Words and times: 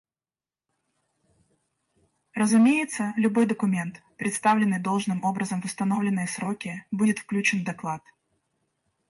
Разумеется, 2.35 3.13
любой 3.17 3.45
документ, 3.45 4.01
представленный 4.17 4.79
должным 4.81 5.23
образом 5.23 5.61
в 5.61 5.65
установленные 5.65 6.25
сроки, 6.25 6.87
будет 6.89 7.19
включен 7.19 7.61
в 7.61 7.65
доклад. 7.65 8.01